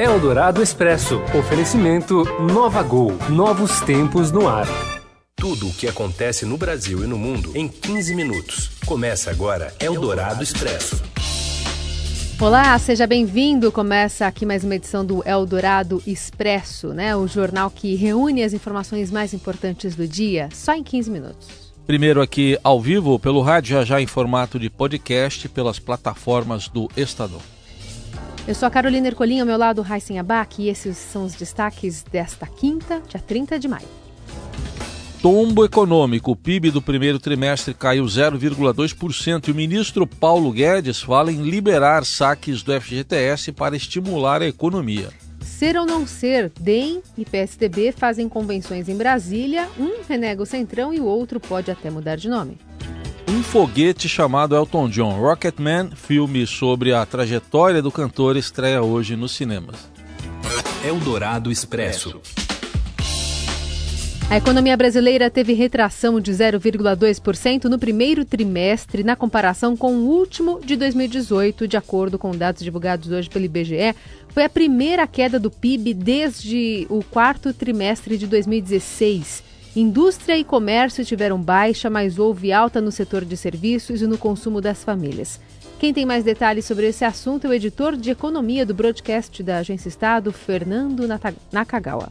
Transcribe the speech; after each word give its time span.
Eldorado 0.00 0.62
Expresso. 0.62 1.20
Oferecimento 1.38 2.24
Nova 2.40 2.82
Gol. 2.82 3.12
Novos 3.28 3.82
tempos 3.82 4.32
no 4.32 4.48
ar. 4.48 4.66
Tudo 5.36 5.68
o 5.68 5.74
que 5.74 5.86
acontece 5.86 6.46
no 6.46 6.56
Brasil 6.56 7.04
e 7.04 7.06
no 7.06 7.18
mundo 7.18 7.52
em 7.54 7.68
15 7.68 8.14
minutos. 8.14 8.70
Começa 8.86 9.30
agora 9.30 9.74
Eldorado 9.78 10.42
Expresso. 10.42 11.02
Olá, 12.40 12.78
seja 12.78 13.06
bem-vindo. 13.06 13.70
Começa 13.70 14.26
aqui 14.26 14.46
mais 14.46 14.64
uma 14.64 14.74
edição 14.74 15.04
do 15.04 15.22
Eldorado 15.28 16.02
Expresso, 16.06 16.94
né? 16.94 17.14
O 17.14 17.28
jornal 17.28 17.70
que 17.70 17.94
reúne 17.94 18.42
as 18.42 18.54
informações 18.54 19.10
mais 19.10 19.34
importantes 19.34 19.94
do 19.94 20.08
dia, 20.08 20.48
só 20.50 20.72
em 20.72 20.82
15 20.82 21.10
minutos. 21.10 21.74
Primeiro 21.86 22.22
aqui 22.22 22.58
ao 22.64 22.80
vivo 22.80 23.18
pelo 23.18 23.42
rádio, 23.42 23.74
já 23.74 23.84
já 23.84 24.00
em 24.00 24.06
formato 24.06 24.58
de 24.58 24.70
podcast 24.70 25.46
pelas 25.50 25.78
plataformas 25.78 26.68
do 26.68 26.88
Estadão. 26.96 27.59
Eu 28.50 28.54
sou 28.56 28.66
a 28.66 28.70
Carolina 28.70 29.06
Ercolim, 29.06 29.38
ao 29.38 29.46
meu 29.46 29.56
lado 29.56 29.80
Raíssen 29.80 30.18
Abac, 30.18 30.60
e 30.60 30.68
esses 30.68 30.96
são 30.96 31.24
os 31.24 31.36
destaques 31.36 32.02
desta 32.02 32.48
quinta, 32.48 33.00
dia 33.08 33.20
30 33.20 33.60
de 33.60 33.68
maio. 33.68 33.86
Tombo 35.22 35.64
econômico. 35.64 36.32
O 36.32 36.36
PIB 36.36 36.72
do 36.72 36.82
primeiro 36.82 37.20
trimestre 37.20 37.72
caiu 37.72 38.04
0,2% 38.04 39.46
e 39.46 39.52
o 39.52 39.54
ministro 39.54 40.04
Paulo 40.04 40.50
Guedes 40.50 41.00
fala 41.00 41.30
em 41.30 41.42
liberar 41.42 42.04
saques 42.04 42.64
do 42.64 42.72
FGTS 42.72 43.52
para 43.52 43.76
estimular 43.76 44.42
a 44.42 44.48
economia. 44.48 45.10
Ser 45.40 45.76
ou 45.76 45.86
não 45.86 46.04
ser, 46.04 46.50
DEM 46.58 47.04
e 47.16 47.24
PSDB 47.24 47.92
fazem 47.92 48.28
convenções 48.28 48.88
em 48.88 48.96
Brasília, 48.96 49.68
um 49.78 50.02
renega 50.08 50.42
o 50.42 50.46
Centrão 50.46 50.92
e 50.92 50.98
o 50.98 51.04
outro 51.04 51.38
pode 51.38 51.70
até 51.70 51.88
mudar 51.88 52.16
de 52.16 52.28
nome. 52.28 52.58
Um 53.32 53.44
foguete 53.44 54.08
chamado 54.08 54.56
Elton 54.56 54.88
John, 54.88 55.12
Rocketman, 55.20 55.90
filme 55.94 56.44
sobre 56.48 56.92
a 56.92 57.06
trajetória 57.06 57.80
do 57.80 57.92
cantor, 57.92 58.36
estreia 58.36 58.82
hoje 58.82 59.14
nos 59.14 59.30
cinemas. 59.30 59.88
Eldorado 60.84 61.48
Expresso. 61.52 62.20
A 64.28 64.36
economia 64.36 64.76
brasileira 64.76 65.30
teve 65.30 65.52
retração 65.52 66.20
de 66.20 66.32
0,2% 66.32 67.66
no 67.66 67.78
primeiro 67.78 68.24
trimestre, 68.24 69.04
na 69.04 69.14
comparação 69.14 69.76
com 69.76 69.92
o 69.92 70.08
último 70.08 70.60
de 70.64 70.74
2018, 70.74 71.68
de 71.68 71.76
acordo 71.76 72.18
com 72.18 72.32
dados 72.32 72.64
divulgados 72.64 73.12
hoje 73.12 73.30
pelo 73.30 73.44
IBGE. 73.44 73.94
Foi 74.30 74.42
a 74.42 74.48
primeira 74.48 75.06
queda 75.06 75.38
do 75.38 75.52
PIB 75.52 75.94
desde 75.94 76.84
o 76.90 77.04
quarto 77.04 77.54
trimestre 77.54 78.18
de 78.18 78.26
2016. 78.26 79.49
Indústria 79.74 80.36
e 80.36 80.42
comércio 80.42 81.04
tiveram 81.04 81.40
baixa, 81.40 81.88
mas 81.88 82.18
houve 82.18 82.52
alta 82.52 82.80
no 82.80 82.90
setor 82.90 83.24
de 83.24 83.36
serviços 83.36 84.02
e 84.02 84.06
no 84.06 84.18
consumo 84.18 84.60
das 84.60 84.82
famílias. 84.82 85.38
Quem 85.78 85.94
tem 85.94 86.04
mais 86.04 86.24
detalhes 86.24 86.64
sobre 86.64 86.88
esse 86.88 87.04
assunto 87.04 87.46
é 87.46 87.50
o 87.50 87.54
editor 87.54 87.96
de 87.96 88.10
economia 88.10 88.66
do 88.66 88.74
broadcast 88.74 89.42
da 89.44 89.58
Agência 89.58 89.88
Estado, 89.88 90.32
Fernando 90.32 91.06
Nakagawa. 91.52 92.10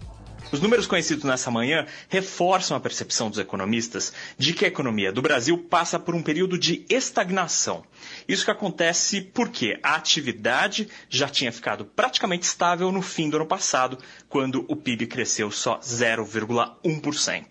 Os 0.51 0.59
números 0.61 0.87
conhecidos 0.87 1.23
nessa 1.23 1.51
manhã 1.51 1.85
reforçam 2.07 2.75
a 2.75 2.79
percepção 2.79 3.29
dos 3.29 3.37
economistas 3.37 4.11
de 4.37 4.51
que 4.53 4.65
a 4.65 4.67
economia 4.67 5.11
do 5.11 5.21
Brasil 5.21 5.55
passa 5.57 5.99
por 5.99 6.15
um 6.15 6.23
período 6.23 6.57
de 6.57 6.85
estagnação. 6.89 7.83
Isso 8.27 8.45
que 8.45 8.51
acontece 8.51 9.21
porque 9.21 9.79
a 9.83 9.93
atividade 9.95 10.87
já 11.07 11.27
tinha 11.29 11.51
ficado 11.51 11.85
praticamente 11.85 12.47
estável 12.47 12.91
no 12.91 13.01
fim 13.03 13.29
do 13.29 13.37
ano 13.37 13.45
passado, 13.45 13.99
quando 14.27 14.65
o 14.67 14.75
PIB 14.75 15.05
cresceu 15.05 15.51
só 15.51 15.77
0,1%. 15.79 17.45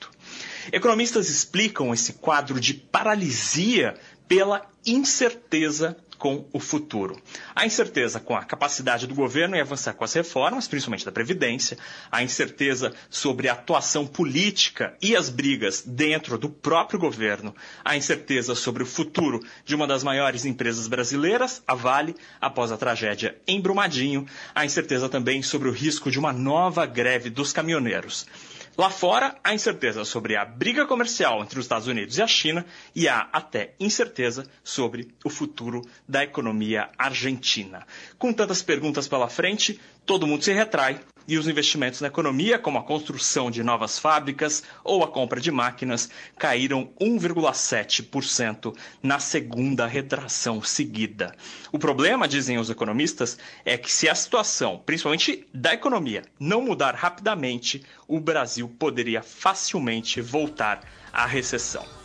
Economistas 0.73 1.29
explicam 1.31 1.95
esse 1.95 2.15
quadro 2.15 2.59
de 2.59 2.75
paralisia 2.75 3.95
pela 4.27 4.67
incerteza 4.85 5.97
com 6.19 6.47
o 6.53 6.59
futuro. 6.59 7.17
A 7.55 7.65
incerteza 7.65 8.19
com 8.19 8.37
a 8.37 8.45
capacidade 8.45 9.07
do 9.07 9.15
governo 9.15 9.57
em 9.57 9.61
avançar 9.61 9.95
com 9.95 10.05
as 10.05 10.13
reformas, 10.13 10.67
principalmente 10.67 11.05
da 11.05 11.13
Previdência, 11.13 11.79
a 12.11 12.23
incerteza 12.23 12.93
sobre 13.09 13.49
a 13.49 13.53
atuação 13.53 14.07
política 14.07 14.95
e 15.01 15.15
as 15.17 15.31
brigas 15.31 15.83
dentro 15.87 16.37
do 16.37 16.51
próprio 16.51 16.99
governo, 16.99 17.55
a 17.85 17.97
incerteza 17.97 18.55
sobre 18.55 18.83
o 18.83 18.87
futuro 18.87 19.41
de 19.65 19.75
uma 19.75 19.87
das 19.87 20.03
maiores 20.03 20.45
empresas 20.45 20.89
brasileiras, 20.89 21.63
a 21.67 21.75
Vale, 21.75 22.17
após 22.41 22.73
a 22.73 22.77
tragédia 22.77 23.37
em 23.47 23.61
Brumadinho, 23.61 24.27
a 24.55 24.65
incerteza 24.65 25.09
também 25.09 25.43
sobre 25.43 25.69
o 25.69 25.73
risco 25.73 26.11
de 26.11 26.19
uma 26.19 26.33
nova 26.33 26.85
greve 26.85 27.31
dos 27.31 27.53
caminhoneiros. 27.53 28.27
Lá 28.79 28.91
fora, 28.91 29.37
há 29.43 29.53
incerteza 29.53 30.05
sobre 30.05 30.37
a 30.37 30.45
briga 30.45 30.87
comercial 30.87 31.43
entre 31.43 31.59
os 31.59 31.65
Estados 31.65 31.89
Unidos 31.89 32.17
e 32.17 32.23
a 32.23 32.29
China 32.29 32.65
e 32.95 33.09
há 33.09 33.29
até 33.33 33.75
incerteza 33.81 34.49
sobre 34.63 35.09
o 35.25 35.29
futuro 35.29 35.83
da 36.09 36.23
economia 36.23 36.89
argentina. 36.97 37.85
Com 38.17 38.33
tantas 38.33 38.63
perguntas 38.63 39.09
pela 39.09 39.29
frente, 39.29 39.81
todo 40.09 40.27
mundo 40.27 40.43
se 40.43 40.55
retrai 40.55 40.99
e 41.29 41.37
os 41.37 41.47
investimentos 41.47 42.01
na 42.01 42.09
economia, 42.09 42.59
como 42.59 42.79
a 42.79 42.83
construção 42.83 43.51
de 43.51 43.63
novas 43.63 43.99
fábricas 43.99 44.63
ou 44.83 45.05
a 45.05 45.09
compra 45.09 45.39
de 45.39 45.51
máquinas, 45.51 46.09
caíram 46.39 46.89
1,7% 46.99 48.75
na 49.03 49.19
segunda 49.19 49.87
retração 49.87 50.63
seguida. 50.63 51.37
O 51.71 51.79
problema, 51.79 52.27
dizem 52.27 52.57
os 52.57 52.71
economistas, 52.71 53.37
é 53.67 53.77
que 53.77 53.93
se 53.93 54.09
a 54.09 54.15
situação, 54.15 54.83
principalmente 54.87 55.47
da 55.53 55.75
economia, 55.75 56.23
não 56.41 56.63
mudar 56.63 56.95
rapidamente, 56.95 57.85
o 58.09 58.19
Brasil 58.19 58.67
poderia 58.79 59.23
facilmente 59.23 60.23
voltar 60.23 60.81
à 61.13 61.27
recessão. 61.27 61.98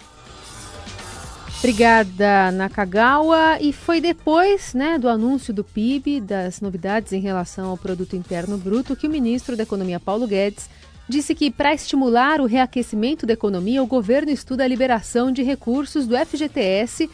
Obrigada, 1.63 2.51
Nakagawa. 2.51 3.57
E 3.61 3.71
foi 3.71 4.01
depois 4.01 4.73
né, 4.73 4.97
do 4.99 5.07
anúncio 5.07 5.53
do 5.53 5.63
PIB, 5.63 6.19
das 6.19 6.59
novidades 6.59 7.13
em 7.13 7.21
relação 7.21 7.69
ao 7.69 7.77
Produto 7.77 8.17
Interno 8.17 8.57
Bruto, 8.57 8.97
que 8.97 9.07
o 9.07 9.09
ministro 9.09 9.55
da 9.55 9.63
Economia, 9.63 9.97
Paulo 9.97 10.27
Guedes, 10.27 10.69
disse 11.07 11.33
que, 11.33 11.49
para 11.49 11.73
estimular 11.73 12.41
o 12.41 12.45
reaquecimento 12.45 13.25
da 13.25 13.31
economia, 13.31 13.81
o 13.81 13.87
governo 13.87 14.29
estuda 14.29 14.65
a 14.65 14.67
liberação 14.67 15.31
de 15.31 15.41
recursos 15.41 16.05
do 16.05 16.17
FGTS, 16.17 17.09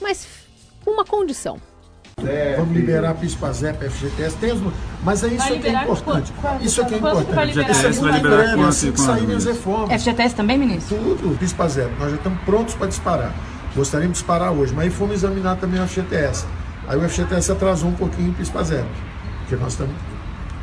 mas 0.00 0.26
com 0.82 0.92
uma 0.92 1.04
condição. 1.04 1.58
É, 2.26 2.56
Vamos 2.56 2.74
liberar 2.74 3.14
PIS, 3.16 3.34
PASEP, 3.34 3.84
FGTS, 3.86 4.36
tem 4.38 4.50
as... 4.52 4.58
mas 5.04 5.22
é 5.24 5.28
isso 5.28 5.46
que 5.60 5.68
é 5.68 5.82
importante. 5.82 6.32
Isso 6.62 6.80
aqui 6.80 6.94
é 6.94 6.96
importante. 6.96 7.52
FGTS 7.52 8.00
vai 8.00 8.12
liberar 8.12 8.54
quanto? 8.54 8.68
Assim 8.68 8.92
que 8.92 9.00
saírem 9.00 9.36
as 9.36 9.44
reformas. 9.44 10.02
FGTS 10.02 10.34
também, 10.34 10.56
ministro? 10.56 10.96
Tudo, 10.96 11.38
PIS, 11.38 11.52
PASEP. 11.52 11.90
Nós 11.98 12.10
já 12.10 12.16
estamos 12.16 12.40
prontos 12.44 12.74
para 12.74 12.86
disparar. 12.86 13.59
Gostaríamos 13.80 14.18
de 14.18 14.22
disparar 14.22 14.52
hoje, 14.52 14.74
mas 14.74 14.84
aí 14.84 14.90
fomos 14.90 15.14
examinar 15.14 15.56
também 15.56 15.80
o 15.82 15.88
FGTS. 15.88 16.44
Aí 16.86 16.98
o 16.98 17.08
FGTS 17.08 17.52
atrasou 17.52 17.88
um 17.88 17.94
pouquinho 17.94 18.30
o 18.30 18.34
PIS 18.34 18.50
para 18.50 18.62
zero. 18.62 18.86
Porque 19.38 19.56
nós 19.56 19.72
estamos. 19.72 19.94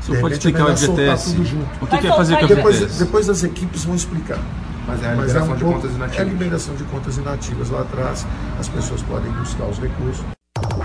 Você 0.01 0.17
pode 0.19 0.35
explicar 0.35 0.65
o 0.65 0.77
FGTS? 0.77 1.35
O 1.81 1.87
que, 1.87 1.97
que 1.97 2.07
é 2.07 2.15
fazer 2.15 2.37
com 2.37 2.45
o? 2.45 2.47
Depois, 2.47 2.97
depois 2.97 3.27
as 3.27 3.43
equipes 3.43 3.85
vão 3.85 3.95
explicar. 3.95 4.39
Mas 4.85 5.01
é 5.01 5.07
a 5.07 5.15
liberação 5.15 5.41
é 5.41 5.43
um 5.43 5.55
de 5.55 5.63
pouco, 5.63 5.79
contas 5.79 5.95
inativas. 5.95 6.19
É 6.19 6.21
a 6.21 6.31
liberação 6.31 6.75
de 6.75 6.83
contas 6.83 7.17
inativas 7.17 7.69
lá 7.71 7.81
atrás. 7.81 8.27
As 8.59 8.69
pessoas 8.69 9.01
podem 9.01 9.31
buscar 9.31 9.65
os 9.65 9.79
recursos. 9.79 10.23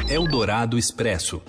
Eldorado 0.09 0.78
Expresso. 0.78 1.43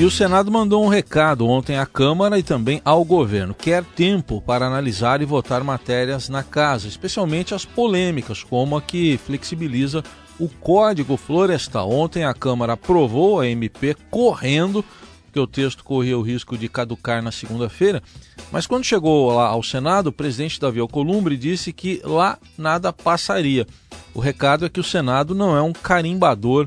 E 0.00 0.04
o 0.06 0.10
Senado 0.10 0.50
mandou 0.50 0.82
um 0.82 0.88
recado 0.88 1.46
ontem 1.46 1.76
à 1.76 1.84
Câmara 1.84 2.38
e 2.38 2.42
também 2.42 2.80
ao 2.86 3.04
governo. 3.04 3.52
Quer 3.52 3.84
tempo 3.84 4.40
para 4.40 4.66
analisar 4.66 5.20
e 5.20 5.26
votar 5.26 5.62
matérias 5.62 6.30
na 6.30 6.42
casa, 6.42 6.88
especialmente 6.88 7.54
as 7.54 7.66
polêmicas, 7.66 8.42
como 8.42 8.78
a 8.78 8.80
que 8.80 9.20
flexibiliza 9.26 10.02
o 10.38 10.48
Código 10.48 11.18
Florestal. 11.18 11.90
Ontem 11.90 12.24
a 12.24 12.32
Câmara 12.32 12.72
aprovou 12.72 13.40
a 13.40 13.46
MP 13.46 13.94
correndo, 14.10 14.82
porque 15.26 15.38
o 15.38 15.46
texto 15.46 15.84
corria 15.84 16.16
o 16.16 16.22
risco 16.22 16.56
de 16.56 16.66
caducar 16.66 17.22
na 17.22 17.30
segunda-feira. 17.30 18.02
Mas 18.50 18.66
quando 18.66 18.84
chegou 18.84 19.30
lá 19.30 19.48
ao 19.48 19.62
Senado, 19.62 20.06
o 20.06 20.12
presidente 20.12 20.58
Davi 20.58 20.80
Alcolumbre 20.80 21.36
disse 21.36 21.74
que 21.74 22.00
lá 22.04 22.38
nada 22.56 22.90
passaria. 22.90 23.66
O 24.14 24.18
recado 24.18 24.64
é 24.64 24.70
que 24.70 24.80
o 24.80 24.84
Senado 24.84 25.34
não 25.34 25.54
é 25.54 25.60
um 25.60 25.74
carimbador 25.74 26.66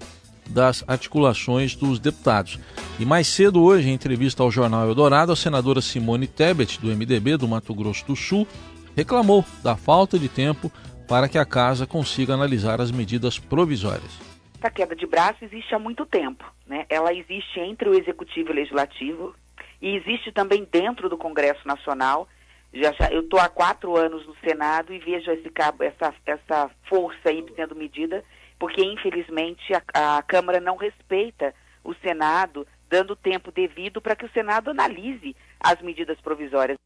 das 0.50 0.84
articulações 0.88 1.76
dos 1.76 2.00
deputados. 2.00 2.60
E 3.00 3.06
mais 3.06 3.28
cedo 3.28 3.64
hoje, 3.64 3.90
em 3.90 3.94
entrevista 3.94 4.44
ao 4.44 4.52
jornal 4.52 4.88
Eldorado, 4.88 5.32
a 5.32 5.36
senadora 5.36 5.82
Simone 5.82 6.28
Tebet, 6.28 6.80
do 6.80 6.88
MDB 6.88 7.38
do 7.38 7.48
Mato 7.48 7.74
Grosso 7.74 8.06
do 8.06 8.16
Sul, 8.16 8.48
reclamou 8.96 9.44
da 9.64 9.76
falta 9.76 10.20
de 10.20 10.30
tempo 10.30 10.72
para 11.08 11.28
que 11.28 11.38
a 11.38 11.46
casa 11.46 11.86
consiga 11.86 12.34
analisar 12.34 12.82
as 12.82 12.92
medidas 12.92 13.38
provisórias. 13.38 14.20
Essa 14.60 14.72
queda 14.72 14.96
de 14.96 15.06
braço 15.06 15.44
existe 15.44 15.76
há 15.76 15.80
muito 15.80 16.06
tempo. 16.06 16.46
Né? 16.66 16.86
Ela 16.90 17.14
existe 17.14 17.60
entre 17.60 17.90
o 17.90 17.94
Executivo 17.94 18.50
e 18.50 18.52
o 18.52 18.56
Legislativo 18.56 19.36
e 19.82 19.96
existe 19.96 20.32
também 20.32 20.68
dentro 20.72 21.10
do 21.10 21.18
Congresso 21.18 21.68
Nacional. 21.68 22.28
Já, 22.74 22.94
eu 23.12 23.22
estou 23.22 23.40
há 23.40 23.50
quatro 23.50 23.96
anos 23.98 24.26
no 24.26 24.36
Senado 24.38 24.94
e 24.94 25.00
vejo 25.00 25.30
esse 25.30 25.50
cabo, 25.50 25.84
essa, 25.84 26.14
essa 26.26 26.72
força 26.86 27.30
aí 27.30 27.46
sendo 27.56 27.76
medida 27.76 28.24
porque 28.64 28.82
infelizmente 28.82 29.74
a, 29.94 30.18
a 30.20 30.22
Câmara 30.22 30.62
não 30.62 30.78
respeita 30.78 31.54
o 31.84 31.94
Senado, 31.96 32.66
dando 32.90 33.14
tempo 33.14 33.52
devido 33.52 34.00
para 34.00 34.16
que 34.16 34.26
o 34.26 34.32
Senado 34.32 34.70
analise 34.70 35.36
as 35.60 35.82
medidas 35.82 36.18
provisórias. 36.22 36.78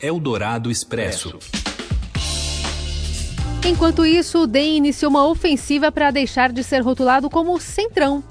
Eldorado 0.00 0.70
Expresso. 0.70 1.38
Enquanto 3.62 4.06
isso, 4.06 4.44
o 4.44 4.46
DEM 4.46 4.78
iniciou 4.78 5.10
uma 5.10 5.28
ofensiva 5.28 5.92
para 5.92 6.10
deixar 6.10 6.50
de 6.50 6.64
ser 6.64 6.80
rotulado 6.80 7.28
como 7.28 7.60
centrão. 7.60 8.24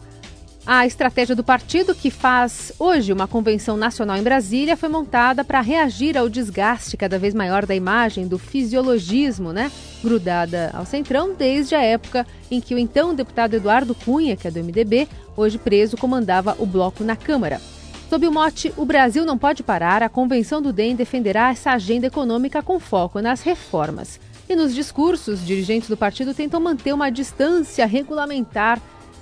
A 0.66 0.86
estratégia 0.86 1.36
do 1.36 1.44
partido, 1.44 1.96
que 1.96 2.12
faz 2.12 2.72
hoje 2.78 3.12
uma 3.12 3.28
convenção 3.28 3.76
nacional 3.76 4.16
em 4.18 4.24
Brasília, 4.24 4.78
foi 4.78 4.90
montada 4.90 5.44
para 5.44 5.60
reagir 5.60 6.16
ao 6.16 6.30
desgaste 6.30 6.96
cada 6.96 7.18
vez 7.18 7.34
maior 7.34 7.66
da 7.66 7.74
imagem 7.74 8.28
do 8.28 8.38
fisiologismo, 8.38 9.52
né? 9.52 9.72
Grudada 10.04 10.70
ao 10.74 10.86
centrão 10.86 11.34
desde 11.34 11.74
a 11.74 11.82
época 11.82 12.28
em 12.50 12.62
que 12.62 12.76
o 12.76 12.78
então 12.78 13.16
deputado 13.16 13.56
Eduardo 13.56 13.96
Cunha, 13.96 14.38
que 14.38 14.48
é 14.48 14.52
do 14.52 14.64
MDB, 14.64 15.08
hoje 15.36 15.58
preso, 15.58 15.98
comandava 15.98 16.56
o 16.60 16.66
bloco 16.66 17.04
na 17.04 17.16
Câmara. 17.16 17.60
Sob 18.08 18.28
o 18.28 18.32
mote 18.32 18.72
O 18.78 18.86
Brasil 18.86 19.26
não 19.26 19.38
pode 19.38 19.64
parar, 19.64 20.04
a 20.04 20.10
convenção 20.10 20.62
do 20.62 20.72
DEM 20.72 20.96
defenderá 20.96 21.50
essa 21.50 21.72
agenda 21.72 22.06
econômica 22.06 22.62
com 22.62 22.80
foco 22.80 23.20
nas 23.20 23.42
reformas. 23.42 24.20
E 24.48 24.56
nos 24.56 24.76
discursos, 24.76 25.44
dirigentes 25.44 25.90
do 25.90 25.98
partido 25.98 26.36
tentam 26.36 26.60
manter 26.60 26.94
uma 26.94 27.10
distância 27.10 27.86
regulamentar 27.88 28.80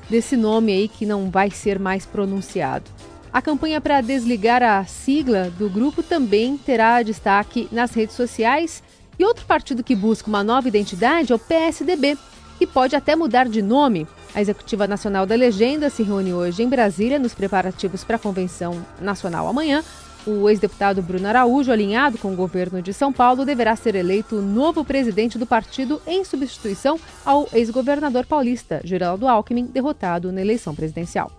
desse 0.10 0.36
nome 0.36 0.72
aí 0.72 0.88
que 0.88 1.06
não 1.06 1.30
vai 1.30 1.52
ser 1.52 1.80
mais 1.80 2.06
pronunciado. 2.06 2.90
A 3.32 3.42
campanha 3.42 3.80
para 3.80 4.02
desligar 4.02 4.64
a 4.64 4.84
sigla 4.86 5.52
do 5.52 5.70
grupo 5.70 6.02
também 6.02 6.58
terá 6.58 7.02
destaque 7.04 7.68
nas 7.72 7.94
redes 7.94 8.16
sociais. 8.16 8.82
E 9.20 9.26
outro 9.26 9.46
partido 9.46 9.84
que 9.84 9.96
busca 9.96 10.30
uma 10.30 10.44
nova 10.44 10.68
identidade 10.68 11.32
é 11.32 11.36
o 11.36 11.40
PSDB, 11.40 12.18
que 12.58 12.66
pode 12.66 12.96
até 12.96 13.16
mudar 13.16 13.48
de 13.48 13.62
nome. 13.62 14.08
A 14.34 14.42
Executiva 14.42 14.88
Nacional 14.88 15.26
da 15.26 15.36
Legenda 15.36 15.90
se 15.90 16.04
reúne 16.04 16.34
hoje 16.34 16.64
em 16.64 16.70
Brasília 16.70 17.20
nos 17.20 17.34
preparativos 17.34 18.04
para 18.04 18.16
a 18.16 18.20
Convenção 18.20 18.84
Nacional 19.00 19.48
amanhã. 19.48 19.84
O 20.26 20.50
ex-deputado 20.50 21.02
Bruno 21.02 21.28
Araújo, 21.28 21.72
alinhado 21.72 22.18
com 22.18 22.34
o 22.34 22.36
governo 22.36 22.82
de 22.82 22.94
São 22.94 23.12
Paulo, 23.12 23.46
deverá 23.46 23.76
ser 23.76 23.96
eleito 23.96 24.42
novo 24.42 24.84
presidente 24.84 25.38
do 25.38 25.46
partido 25.46 26.02
em 26.06 26.24
substituição 26.24 27.00
ao 27.26 27.48
ex-governador 27.54 28.26
paulista, 28.26 28.82
Geraldo 28.84 29.28
Alckmin, 29.28 29.66
derrotado 29.66 30.32
na 30.32 30.42
eleição 30.42 30.76
presidencial. 30.76 31.32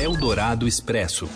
Eldorado 0.00 0.66
Expresso. 0.66 1.28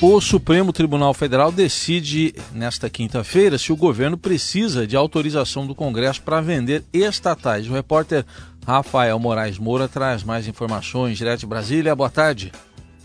O 0.00 0.20
Supremo 0.20 0.72
Tribunal 0.72 1.14
Federal 1.14 1.52
decide 1.52 2.34
nesta 2.52 2.90
quinta-feira 2.90 3.56
se 3.56 3.72
o 3.72 3.76
governo 3.76 4.18
precisa 4.18 4.86
de 4.86 4.96
autorização 4.96 5.66
do 5.66 5.74
Congresso 5.74 6.20
para 6.22 6.40
vender 6.40 6.84
estatais. 6.92 7.68
O 7.68 7.72
repórter 7.72 8.24
Rafael 8.66 9.18
Moraes 9.18 9.58
Moura 9.58 9.88
traz 9.88 10.22
mais 10.22 10.48
informações 10.48 11.16
direto 11.16 11.40
de 11.40 11.46
Brasília. 11.46 11.94
Boa 11.94 12.10
tarde. 12.10 12.52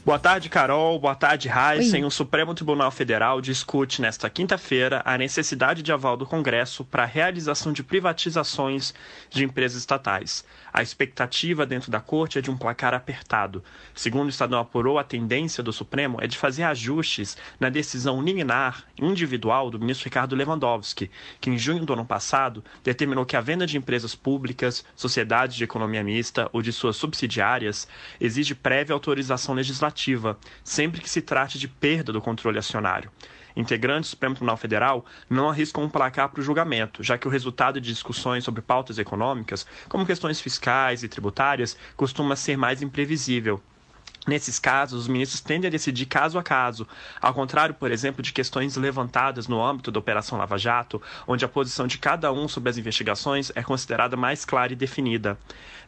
Boa 0.06 0.18
tarde, 0.18 0.50
Carol. 0.50 0.98
Boa 0.98 1.14
tarde, 1.14 1.50
Heisen. 1.50 2.06
O 2.06 2.10
Supremo 2.10 2.56
Tribunal 2.56 2.90
Federal 2.90 3.42
discute 3.42 4.02
nesta 4.02 4.30
quinta-feira 4.30 5.02
a 5.06 5.18
necessidade 5.18 5.84
de 5.84 5.92
aval 5.92 6.16
do 6.16 6.26
Congresso 6.26 6.86
para 6.86 7.04
a 7.04 7.06
realização 7.06 7.74
de 7.74 7.84
privatizações 7.84 8.94
de 9.30 9.44
empresas 9.44 9.78
estatais. 9.78 10.46
A 10.72 10.82
expectativa 10.82 11.66
dentro 11.66 11.92
da 11.92 12.00
corte 12.00 12.40
é 12.40 12.42
de 12.42 12.50
um 12.50 12.58
placar 12.58 12.94
apertado. 12.94 13.64
Segundo 13.94 14.28
o 14.28 14.30
Estadão 14.30 14.60
apurou, 14.60 14.98
a 14.98 15.04
tendência 15.04 15.62
do 15.62 15.74
Supremo 15.74 16.18
é 16.22 16.28
de 16.28 16.38
fazer 16.38 16.64
ajustes 16.64 17.36
na 17.60 17.70
decisão 17.70 18.22
liminar 18.22 18.86
individual 18.98 19.70
do 19.70 19.80
ministro 19.80 20.06
Ricardo 20.06 20.36
Lewandowski, 20.36 21.12
que 21.42 21.50
em 21.50 21.58
junho 21.58 21.86
do 21.86 21.94
ano 21.94 22.06
passado 22.06 22.64
determinou 22.84 23.26
que 23.26 23.36
a 23.36 23.42
venda 23.42 23.68
de 23.68 23.78
empresas 23.78 24.16
públicas, 24.16 24.86
sociedades 24.96 25.58
de 25.58 25.64
economia 25.64 26.04
mista 26.04 26.50
ou 26.54 26.62
de 26.62 26.72
suas 26.72 26.96
subsidiárias 26.96 27.88
exige 28.20 28.56
prévia 28.56 28.94
autorização 28.94 29.54
legislativa, 29.54 29.89
sempre 30.64 31.02
que 31.02 31.10
se 31.10 31.22
trate 31.22 31.60
de 31.60 31.68
perda 31.68 32.12
do 32.12 32.22
controle 32.22 32.58
acionário 32.58 33.12
integrantes 33.60 34.10
do 34.10 34.12
Supremo 34.12 34.36
Tribunal 34.36 34.58
Federal 34.58 35.06
não 35.30 35.50
arriscam 35.50 35.84
um 35.84 35.90
placar 35.90 36.30
para 36.30 36.40
o 36.40 36.44
julgamento, 36.44 37.04
já 37.04 37.18
que 37.18 37.28
o 37.28 37.32
resultado 37.32 37.80
de 37.80 37.90
discussões 37.90 38.44
sobre 38.44 38.62
pautas 38.62 38.98
econômicas, 38.98 39.66
como 39.88 40.06
questões 40.06 40.40
fiscais 40.40 41.04
e 41.04 41.10
tributárias, 41.10 41.78
costuma 41.96 42.36
ser 42.36 42.58
mais 42.58 42.82
imprevisível. 42.82 43.62
Nesses 44.30 44.60
casos, 44.60 45.02
os 45.02 45.08
ministros 45.08 45.42
tendem 45.42 45.68
a 45.68 45.72
decidir 45.72 46.06
caso 46.06 46.38
a 46.38 46.44
caso, 46.44 46.88
ao 47.20 47.34
contrário, 47.34 47.74
por 47.74 47.92
exemplo, 47.92 48.22
de 48.22 48.32
questões 48.32 48.76
levantadas 48.76 49.48
no 49.48 49.60
âmbito 49.60 49.90
da 49.90 49.98
Operação 49.98 50.38
Lava 50.38 50.56
Jato, 50.56 51.02
onde 51.28 51.44
a 51.44 51.48
posição 51.48 51.88
de 51.88 51.98
cada 51.98 52.32
um 52.32 52.48
sobre 52.48 52.70
as 52.70 52.78
investigações 52.78 53.52
é 53.56 53.64
considerada 53.64 54.16
mais 54.16 54.46
clara 54.46 54.72
e 54.72 54.76
definida. 54.76 55.36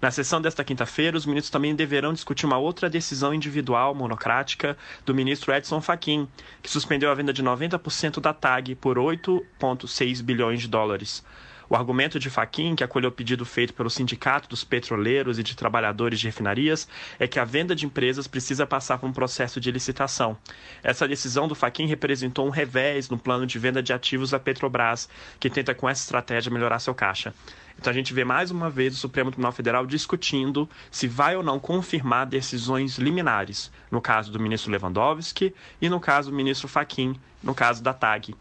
Na 0.01 0.09
sessão 0.09 0.41
desta 0.41 0.63
quinta-feira, 0.63 1.15
os 1.15 1.27
ministros 1.27 1.51
também 1.51 1.75
deverão 1.75 2.13
discutir 2.13 2.47
uma 2.47 2.57
outra 2.57 2.89
decisão 2.89 3.31
individual 3.31 3.93
monocrática 3.93 4.75
do 5.05 5.13
ministro 5.13 5.53
Edson 5.53 5.79
Fachin, 5.79 6.27
que 6.63 6.71
suspendeu 6.71 7.11
a 7.11 7.13
venda 7.13 7.31
de 7.31 7.43
90% 7.43 8.19
da 8.19 8.33
TAG 8.33 8.73
por 8.73 8.97
8,6 8.97 10.23
bilhões 10.23 10.61
de 10.61 10.67
dólares. 10.67 11.23
O 11.71 11.75
argumento 11.77 12.19
de 12.19 12.29
Faquin, 12.29 12.75
que 12.75 12.83
acolheu 12.83 13.09
o 13.09 13.13
pedido 13.13 13.45
feito 13.45 13.73
pelo 13.73 13.89
Sindicato 13.89 14.49
dos 14.49 14.61
Petroleiros 14.61 15.39
e 15.39 15.43
de 15.43 15.55
Trabalhadores 15.55 16.19
de 16.19 16.25
Refinarias, 16.25 16.85
é 17.17 17.25
que 17.29 17.39
a 17.39 17.45
venda 17.45 17.73
de 17.73 17.85
empresas 17.85 18.27
precisa 18.27 18.67
passar 18.67 18.97
por 18.97 19.07
um 19.07 19.13
processo 19.13 19.57
de 19.57 19.71
licitação. 19.71 20.37
Essa 20.83 21.07
decisão 21.07 21.47
do 21.47 21.55
Faquin 21.55 21.85
representou 21.85 22.45
um 22.45 22.49
revés 22.49 23.09
no 23.09 23.17
plano 23.17 23.47
de 23.47 23.57
venda 23.57 23.81
de 23.81 23.93
ativos 23.93 24.31
da 24.31 24.37
Petrobras, 24.37 25.07
que 25.39 25.49
tenta 25.49 25.73
com 25.73 25.87
essa 25.87 26.03
estratégia 26.03 26.51
melhorar 26.51 26.79
seu 26.79 26.93
caixa. 26.93 27.33
Então 27.79 27.89
a 27.89 27.93
gente 27.93 28.13
vê 28.13 28.25
mais 28.25 28.51
uma 28.51 28.69
vez 28.69 28.93
o 28.93 28.97
Supremo 28.97 29.31
Tribunal 29.31 29.53
Federal 29.53 29.85
discutindo 29.85 30.69
se 30.91 31.07
vai 31.07 31.37
ou 31.37 31.41
não 31.41 31.57
confirmar 31.57 32.25
decisões 32.25 32.97
liminares, 32.97 33.71
no 33.89 34.01
caso 34.01 34.29
do 34.29 34.41
ministro 34.41 34.69
Lewandowski 34.73 35.55
e 35.81 35.87
no 35.87 36.01
caso 36.01 36.31
do 36.31 36.35
ministro 36.35 36.67
Faquin, 36.67 37.15
no 37.41 37.55
caso 37.55 37.81
da 37.81 37.93
TAG. 37.93 38.35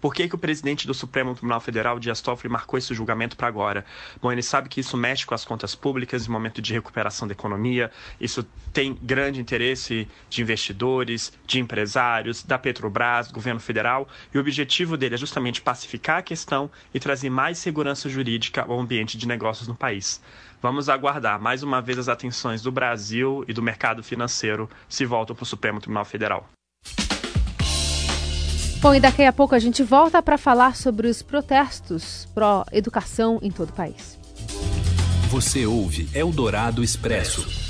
Por 0.00 0.14
que, 0.14 0.28
que 0.28 0.34
o 0.34 0.38
presidente 0.38 0.86
do 0.86 0.94
Supremo 0.94 1.34
Tribunal 1.34 1.60
Federal, 1.60 1.98
Dias 1.98 2.22
Toffoli, 2.22 2.50
marcou 2.50 2.78
esse 2.78 2.94
julgamento 2.94 3.36
para 3.36 3.48
agora? 3.48 3.84
Bom, 4.20 4.32
ele 4.32 4.42
sabe 4.42 4.68
que 4.68 4.80
isso 4.80 4.96
mexe 4.96 5.26
com 5.26 5.34
as 5.34 5.44
contas 5.44 5.74
públicas 5.74 6.26
em 6.26 6.30
momento 6.30 6.62
de 6.62 6.72
recuperação 6.72 7.28
da 7.28 7.32
economia, 7.32 7.90
isso 8.20 8.46
tem 8.72 8.98
grande 9.02 9.40
interesse 9.40 10.08
de 10.30 10.40
investidores, 10.40 11.32
de 11.46 11.60
empresários, 11.60 12.42
da 12.42 12.58
Petrobras, 12.58 13.30
governo 13.30 13.60
federal, 13.60 14.08
e 14.32 14.38
o 14.38 14.40
objetivo 14.40 14.96
dele 14.96 15.16
é 15.16 15.18
justamente 15.18 15.60
pacificar 15.60 16.18
a 16.18 16.22
questão 16.22 16.70
e 16.94 17.00
trazer 17.00 17.28
mais 17.28 17.58
segurança 17.58 18.08
jurídica 18.08 18.62
ao 18.62 18.80
ambiente 18.80 19.18
de 19.18 19.28
negócios 19.28 19.68
no 19.68 19.74
país. 19.74 20.22
Vamos 20.62 20.88
aguardar. 20.88 21.40
Mais 21.40 21.62
uma 21.62 21.80
vez, 21.80 21.98
as 21.98 22.08
atenções 22.08 22.62
do 22.62 22.70
Brasil 22.70 23.44
e 23.48 23.52
do 23.52 23.62
mercado 23.62 24.02
financeiro 24.02 24.68
se 24.88 25.04
voltam 25.04 25.34
para 25.34 25.42
o 25.42 25.46
Supremo 25.46 25.80
Tribunal 25.80 26.04
Federal. 26.04 26.48
Bom, 28.80 28.94
e 28.94 29.00
daqui 29.00 29.22
a 29.22 29.32
pouco 29.32 29.54
a 29.54 29.58
gente 29.58 29.82
volta 29.82 30.22
para 30.22 30.38
falar 30.38 30.74
sobre 30.74 31.06
os 31.06 31.20
protestos 31.20 32.26
pró-educação 32.34 33.38
em 33.42 33.50
todo 33.50 33.68
o 33.68 33.72
país. 33.74 34.18
Você 35.28 35.66
ouve 35.66 36.08
Eldorado 36.14 36.82
Expresso. 36.82 37.69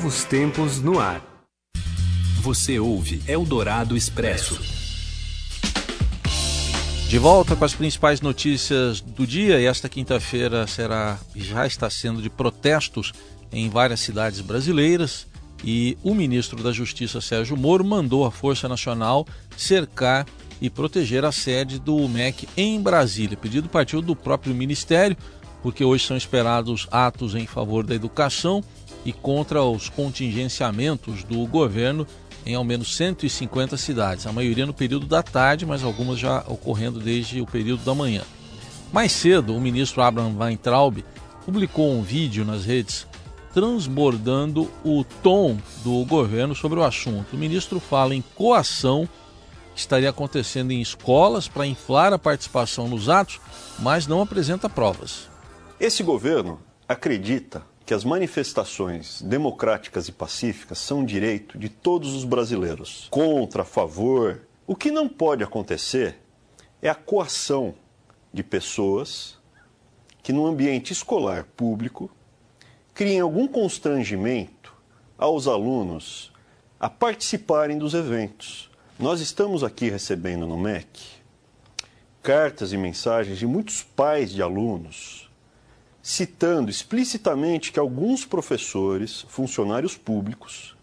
novos 0.01 0.23
tempos 0.23 0.81
no 0.81 0.99
ar. 0.99 1.21
Você 2.41 2.79
ouve 2.79 3.21
Eldorado 3.27 3.95
Expresso. 3.95 4.59
De 7.07 7.19
volta 7.19 7.55
com 7.55 7.63
as 7.63 7.75
principais 7.75 8.19
notícias 8.19 8.99
do 8.99 9.27
dia 9.27 9.61
e 9.61 9.65
esta 9.65 9.87
quinta-feira 9.87 10.65
será 10.65 11.19
já 11.35 11.67
está 11.67 11.87
sendo 11.87 12.19
de 12.19 12.31
protestos 12.31 13.13
em 13.51 13.69
várias 13.69 13.99
cidades 13.99 14.41
brasileiras 14.41 15.27
e 15.63 15.95
o 16.01 16.15
ministro 16.15 16.63
da 16.63 16.71
Justiça 16.71 17.21
Sérgio 17.21 17.55
Moro 17.55 17.85
mandou 17.85 18.25
a 18.25 18.31
Força 18.31 18.67
Nacional 18.67 19.27
cercar 19.55 20.25
e 20.59 20.67
proteger 20.67 21.23
a 21.23 21.31
sede 21.31 21.77
do 21.77 22.09
MEC 22.09 22.49
em 22.57 22.81
Brasília. 22.81 23.37
Pedido 23.37 23.69
partiu 23.69 24.01
do 24.01 24.15
próprio 24.15 24.55
ministério, 24.55 25.15
porque 25.61 25.83
hoje 25.83 26.07
são 26.07 26.17
esperados 26.17 26.87
atos 26.89 27.35
em 27.35 27.45
favor 27.45 27.85
da 27.85 27.93
educação 27.93 28.63
e 29.05 29.11
contra 29.11 29.63
os 29.63 29.89
contingenciamentos 29.89 31.23
do 31.23 31.45
governo 31.47 32.05
em 32.45 32.55
ao 32.55 32.63
menos 32.63 32.95
150 32.95 33.77
cidades, 33.77 34.25
a 34.25 34.31
maioria 34.31 34.65
no 34.65 34.73
período 34.73 35.05
da 35.05 35.21
tarde, 35.21 35.65
mas 35.65 35.83
algumas 35.83 36.17
já 36.17 36.43
ocorrendo 36.47 36.99
desde 36.99 37.39
o 37.41 37.45
período 37.45 37.83
da 37.83 37.93
manhã. 37.93 38.23
Mais 38.91 39.11
cedo, 39.11 39.55
o 39.55 39.61
ministro 39.61 40.01
Abraham 40.01 40.35
Weintraub 40.37 41.03
publicou 41.45 41.91
um 41.91 42.01
vídeo 42.01 42.43
nas 42.43 42.65
redes 42.65 43.07
transbordando 43.53 44.71
o 44.83 45.03
tom 45.03 45.57
do 45.83 46.05
governo 46.05 46.55
sobre 46.55 46.79
o 46.79 46.83
assunto. 46.83 47.35
O 47.35 47.39
ministro 47.39 47.79
fala 47.79 48.15
em 48.15 48.23
coação 48.35 49.07
que 49.73 49.79
estaria 49.79 50.09
acontecendo 50.09 50.71
em 50.71 50.81
escolas 50.81 51.47
para 51.47 51.65
inflar 51.65 52.13
a 52.13 52.19
participação 52.19 52.87
nos 52.87 53.09
atos, 53.09 53.39
mas 53.79 54.07
não 54.07 54.21
apresenta 54.21 54.69
provas. 54.69 55.29
Esse 55.79 56.03
governo 56.03 56.59
acredita 56.87 57.63
que 57.91 57.95
as 57.95 58.05
manifestações 58.05 59.21
democráticas 59.21 60.07
e 60.07 60.13
pacíficas 60.13 60.77
são 60.77 61.03
direito 61.03 61.59
de 61.59 61.67
todos 61.67 62.13
os 62.13 62.23
brasileiros. 62.23 63.09
Contra, 63.11 63.63
a 63.63 63.65
favor. 63.65 64.47
O 64.65 64.77
que 64.77 64.89
não 64.89 65.09
pode 65.09 65.43
acontecer 65.43 66.15
é 66.81 66.87
a 66.87 66.95
coação 66.95 67.75
de 68.33 68.43
pessoas 68.43 69.37
que, 70.23 70.31
no 70.31 70.45
ambiente 70.45 70.93
escolar 70.93 71.43
público, 71.43 72.09
criem 72.93 73.19
algum 73.19 73.45
constrangimento 73.45 74.73
aos 75.17 75.45
alunos 75.45 76.31
a 76.79 76.89
participarem 76.89 77.77
dos 77.77 77.93
eventos. 77.93 78.71
Nós 78.97 79.19
estamos 79.19 79.65
aqui 79.65 79.89
recebendo 79.89 80.47
no 80.47 80.55
MEC 80.55 81.01
cartas 82.23 82.71
e 82.71 82.77
mensagens 82.77 83.37
de 83.37 83.45
muitos 83.45 83.83
pais 83.83 84.31
de 84.31 84.41
alunos 84.41 85.20
citando 86.01 86.69
explicitamente 86.69 87.71
que 87.71 87.79
alguns 87.79 88.25
professores, 88.25 89.25
funcionários 89.27 89.95
públicos, 89.97 90.75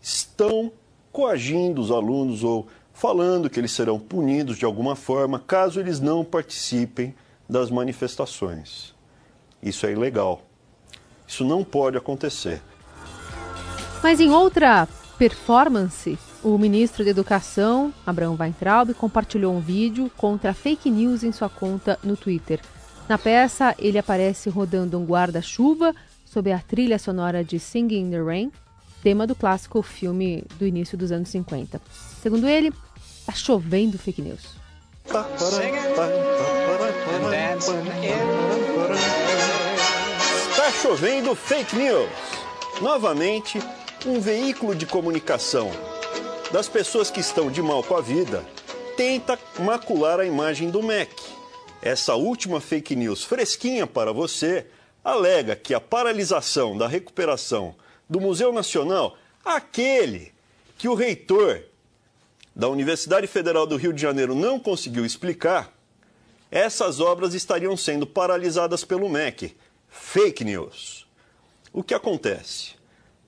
estão 0.00 0.70
coagindo 1.10 1.80
os 1.80 1.90
alunos 1.90 2.44
ou 2.44 2.66
falando 2.92 3.48
que 3.48 3.58
eles 3.58 3.72
serão 3.72 3.98
punidos 3.98 4.58
de 4.58 4.64
alguma 4.64 4.94
forma 4.94 5.38
caso 5.38 5.80
eles 5.80 6.00
não 6.00 6.24
participem 6.24 7.14
das 7.48 7.70
manifestações. 7.70 8.94
Isso 9.62 9.86
é 9.86 9.92
ilegal. 9.92 10.42
Isso 11.26 11.44
não 11.44 11.64
pode 11.64 11.96
acontecer. 11.96 12.62
Mas 14.02 14.20
em 14.20 14.30
outra 14.30 14.86
performance, 15.18 16.18
o 16.42 16.56
ministro 16.56 17.04
da 17.04 17.10
Educação, 17.10 17.92
Abraão 18.06 18.36
Weintraub, 18.38 18.94
compartilhou 18.94 19.54
um 19.54 19.60
vídeo 19.60 20.10
contra 20.16 20.54
fake 20.54 20.90
news 20.90 21.24
em 21.24 21.32
sua 21.32 21.48
conta 21.48 21.98
no 22.02 22.16
Twitter. 22.16 22.60
Na 23.08 23.16
peça, 23.16 23.74
ele 23.78 23.96
aparece 23.96 24.50
rodando 24.50 24.98
um 24.98 25.04
guarda-chuva 25.04 25.94
sob 26.26 26.52
a 26.52 26.58
trilha 26.58 26.98
sonora 26.98 27.42
de 27.42 27.58
Singing 27.58 28.00
in 28.00 28.10
the 28.10 28.20
Rain, 28.20 28.52
tema 29.02 29.26
do 29.26 29.34
clássico 29.34 29.80
filme 29.80 30.44
do 30.58 30.66
início 30.66 30.98
dos 30.98 31.10
anos 31.10 31.30
50. 31.30 31.80
Segundo 32.22 32.46
ele, 32.46 32.70
está 33.20 33.32
chovendo 33.32 33.98
fake 33.98 34.20
news. 34.20 34.56
Está 35.06 35.26
chovendo 40.82 41.34
fake 41.34 41.76
news. 41.76 42.10
Novamente, 42.82 43.58
um 44.04 44.20
veículo 44.20 44.74
de 44.74 44.84
comunicação 44.84 45.70
das 46.52 46.68
pessoas 46.68 47.10
que 47.10 47.20
estão 47.20 47.50
de 47.50 47.62
mal 47.62 47.82
com 47.82 47.96
a 47.96 48.02
vida 48.02 48.44
tenta 48.98 49.38
macular 49.60 50.20
a 50.20 50.26
imagem 50.26 50.70
do 50.70 50.82
MEC 50.82 51.27
essa 51.82 52.14
última 52.14 52.60
fake 52.60 52.96
news 52.96 53.24
fresquinha 53.24 53.86
para 53.86 54.12
você 54.12 54.66
alega 55.04 55.54
que 55.56 55.74
a 55.74 55.80
paralisação 55.80 56.76
da 56.76 56.88
recuperação 56.88 57.74
do 58.08 58.20
Museu 58.20 58.52
Nacional, 58.52 59.16
aquele 59.44 60.32
que 60.76 60.88
o 60.88 60.94
reitor 60.94 61.62
da 62.54 62.68
Universidade 62.68 63.26
Federal 63.26 63.66
do 63.66 63.76
Rio 63.76 63.92
de 63.92 64.02
Janeiro 64.02 64.34
não 64.34 64.58
conseguiu 64.58 65.04
explicar, 65.04 65.72
essas 66.50 66.98
obras 66.98 67.34
estariam 67.34 67.76
sendo 67.76 68.06
paralisadas 68.06 68.84
pelo 68.84 69.08
MEC. 69.08 69.54
Fake 69.88 70.44
news. 70.44 71.06
O 71.72 71.82
que 71.82 71.94
acontece? 71.94 72.72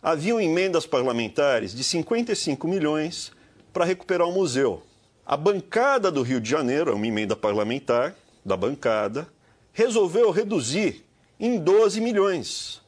Haviam 0.02 0.40
emendas 0.40 0.86
parlamentares 0.86 1.74
de 1.74 1.84
55 1.84 2.66
milhões 2.66 3.30
para 3.72 3.84
recuperar 3.84 4.26
o 4.26 4.32
museu. 4.32 4.82
A 5.24 5.36
bancada 5.36 6.10
do 6.10 6.22
Rio 6.22 6.40
de 6.40 6.48
Janeiro, 6.48 6.90
é 6.90 6.94
uma 6.94 7.06
emenda 7.06 7.36
parlamentar, 7.36 8.16
da 8.44 8.56
bancada, 8.56 9.28
resolveu 9.72 10.30
reduzir 10.30 11.04
em 11.38 11.58
12 11.58 12.00
milhões, 12.00 12.80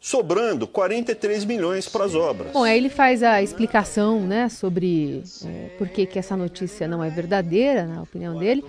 sobrando 0.00 0.66
43 0.66 1.44
milhões 1.44 1.88
para 1.88 2.04
as 2.04 2.14
obras. 2.14 2.52
Bom, 2.52 2.64
aí 2.64 2.76
ele 2.76 2.88
faz 2.88 3.22
a 3.22 3.42
explicação 3.42 4.20
né, 4.20 4.48
sobre 4.48 5.22
é, 5.44 5.70
por 5.76 5.88
que, 5.88 6.06
que 6.06 6.18
essa 6.18 6.36
notícia 6.36 6.88
não 6.88 7.04
é 7.04 7.10
verdadeira, 7.10 7.84
na 7.84 8.02
opinião 8.02 8.38
dele. 8.38 8.64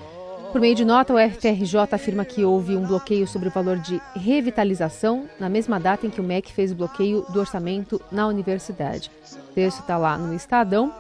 Por 0.51 0.59
meio 0.59 0.75
de 0.75 0.83
nota, 0.83 1.13
o 1.13 1.17
FTRJ 1.17 1.77
afirma 1.93 2.25
que 2.25 2.43
houve 2.43 2.75
um 2.75 2.85
bloqueio 2.85 3.25
sobre 3.25 3.47
o 3.47 3.51
valor 3.51 3.77
de 3.77 4.01
revitalização 4.13 5.29
na 5.39 5.47
mesma 5.47 5.79
data 5.79 6.05
em 6.05 6.09
que 6.09 6.19
o 6.19 6.23
MEC 6.23 6.51
fez 6.51 6.73
o 6.73 6.75
bloqueio 6.75 7.25
do 7.29 7.39
orçamento 7.39 8.01
na 8.11 8.27
universidade. 8.27 9.09
O 9.49 9.53
texto 9.53 9.79
está 9.79 9.97
lá 9.97 10.17
no 10.17 10.35
Estadão. 10.35 10.93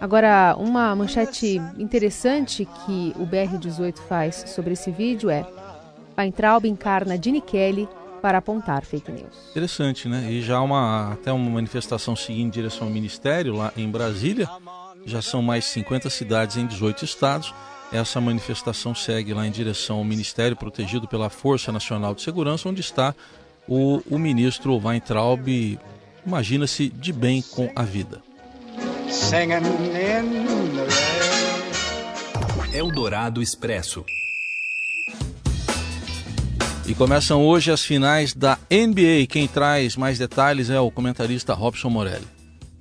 Agora, 0.00 0.54
uma 0.58 0.94
manchete 0.94 1.60
interessante 1.78 2.66
que 2.84 3.14
o 3.16 3.26
BR-18 3.26 3.98
faz 4.08 4.44
sobre 4.48 4.74
esse 4.74 4.90
vídeo 4.90 5.30
é 5.30 5.46
Weintraub 6.18 6.66
encarna 6.66 7.18
Dini 7.18 7.40
Kelly 7.40 7.88
para 8.20 8.38
apontar 8.38 8.84
fake 8.84 9.10
news. 9.10 9.50
Interessante, 9.50 10.08
né? 10.08 10.30
E 10.30 10.42
já 10.42 10.60
uma 10.60 11.12
até 11.12 11.32
uma 11.32 11.50
manifestação 11.50 12.14
seguindo 12.14 12.48
em 12.48 12.50
direção 12.50 12.86
ao 12.86 12.92
Ministério 12.92 13.54
lá 13.54 13.72
em 13.76 13.88
Brasília. 13.90 14.48
Já 15.04 15.22
são 15.22 15.40
mais 15.40 15.64
50 15.66 16.10
cidades 16.10 16.56
em 16.56 16.66
18 16.66 17.04
estados. 17.04 17.54
Essa 17.92 18.20
manifestação 18.20 18.94
segue 18.94 19.32
lá 19.32 19.46
em 19.46 19.50
direção 19.50 19.98
ao 19.98 20.04
Ministério, 20.04 20.56
protegido 20.56 21.06
pela 21.06 21.30
Força 21.30 21.70
Nacional 21.70 22.14
de 22.14 22.22
Segurança, 22.22 22.68
onde 22.68 22.80
está 22.80 23.14
o, 23.68 24.02
o 24.10 24.18
ministro 24.18 24.76
Weintraub, 24.76 25.78
imagina-se, 26.26 26.88
de 26.88 27.12
bem 27.12 27.42
com 27.42 27.70
a 27.76 27.82
vida 27.82 28.20
singing 29.10 29.64
in 29.64 30.32
the 30.74 30.86
rain. 30.86 31.36
Eldorado 32.74 33.40
Expresso. 33.40 34.04
E 36.86 36.94
começam 36.94 37.44
hoje 37.44 37.72
as 37.72 37.82
finais 37.82 38.34
da 38.34 38.58
NBA. 38.70 39.26
Quem 39.28 39.48
traz 39.48 39.96
mais 39.96 40.18
detalhes 40.18 40.70
é 40.70 40.78
o 40.78 40.90
comentarista 40.90 41.54
Robson 41.54 41.88
Morelli. 41.88 42.35